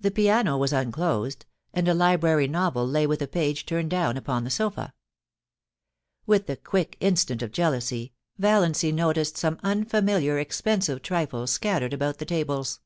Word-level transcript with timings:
The 0.00 0.10
piano 0.10 0.56
was 0.56 0.72
unclosed, 0.72 1.44
and 1.74 1.86
a 1.88 1.92
library 1.92 2.48
novel 2.48 2.86
lay 2.88 3.06
with 3.06 3.20
a 3.20 3.26
page 3.28 3.66
turned 3.66 3.90
down 3.90 4.16
upon 4.16 4.44
the 4.44 4.50
sofa. 4.50 4.94
With 6.24 6.46
the 6.46 6.56
quick 6.56 6.96
instinct 7.00 7.42
of 7.42 7.52
jealousy. 7.52 8.14
Valiancy 8.38 8.92
noticed 8.92 9.36
some 9.36 9.58
unfamiliar 9.62 10.38
expensive 10.38 11.02
trifles 11.02 11.52
scattered 11.52 11.92
about 11.92 12.16
the 12.16 12.24
tables. 12.24 12.80